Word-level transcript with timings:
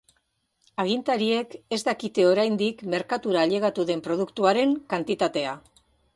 Agintariek 0.83 1.53
ez 1.77 1.79
dakite 1.89 2.25
oraindik 2.31 2.81
merkatura 2.95 3.43
ailegatu 3.49 3.87
den 3.93 4.03
produktuaren 4.09 4.77
kantitatea. 4.97 5.55